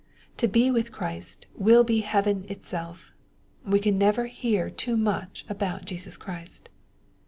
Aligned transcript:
To 0.37 0.47
be 0.47 0.71
with 0.71 0.91
Christ 0.91 1.45
will 1.53 1.83
be 1.83 1.99
heaven 1.99 2.45
itself. 2.49 3.13
We 3.63 3.79
can 3.79 3.99
never 3.99 4.25
hear 4.25 4.71
too 4.71 4.97
much 4.97 5.45
about 5.47 5.85
Jesus 5.85 6.17
Christ. 6.17 6.69